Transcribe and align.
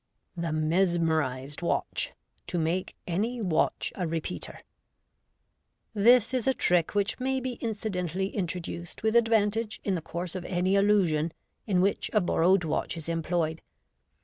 The 0.35 0.51
Mesmerised 0.51 1.61
Watch. 1.61 2.13
To 2.47 2.57
Makb 2.57 2.95
any 3.05 3.39
Watch 3.39 3.91
a 3.93 4.07
Re 4.07 4.19
peater.— 4.19 4.61
This 5.93 6.33
is 6.33 6.47
a 6.47 6.55
trick 6.55 6.95
which 6.95 7.19
may 7.19 7.39
be 7.39 7.53
incidentally 7.61 8.29
introduced 8.29 9.03
with 9.03 9.15
advantage 9.15 9.79
in 9.83 9.93
the 9.93 10.01
course 10.01 10.33
of 10.33 10.43
any 10.45 10.73
illusion 10.73 11.33
in 11.67 11.81
which 11.81 12.09
a 12.13 12.19
borrowed 12.19 12.63
watch 12.63 12.97
is 12.97 13.07
employed. 13.07 13.61